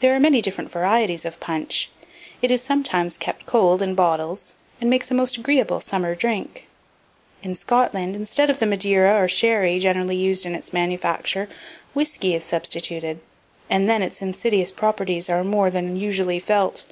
There 0.00 0.14
are 0.14 0.20
many 0.20 0.42
different 0.42 0.70
varieties 0.70 1.24
of 1.24 1.40
punch. 1.40 1.88
It 2.42 2.50
is 2.50 2.60
sometimes 2.62 3.16
kept 3.16 3.46
cold 3.46 3.80
in 3.80 3.94
bottles, 3.94 4.54
and 4.82 4.90
makes 4.90 5.10
a 5.10 5.14
most 5.14 5.38
agreeable 5.38 5.80
summer 5.80 6.14
drink. 6.14 6.66
In 7.42 7.54
Scotland, 7.54 8.14
instead 8.16 8.50
of 8.50 8.58
the 8.58 8.66
Madeira 8.66 9.14
or 9.18 9.28
sherry 9.28 9.78
generally 9.78 10.16
used 10.16 10.44
in 10.44 10.54
its 10.54 10.74
manufacture, 10.74 11.48
whiskey 11.94 12.34
is 12.34 12.44
substituted, 12.44 13.20
and 13.70 13.88
then 13.88 14.02
its 14.02 14.20
insidious 14.20 14.70
properties 14.72 15.30
are 15.30 15.42
more 15.42 15.70
than 15.70 15.96
usually 15.96 16.38
felt. 16.38 16.84